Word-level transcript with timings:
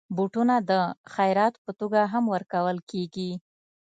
بوټونه 0.15 0.55
د 0.69 0.71
خيرات 1.13 1.53
په 1.65 1.71
توګه 1.79 2.01
هم 2.13 2.23
ورکول 2.35 2.77
کېږي. 2.91 3.31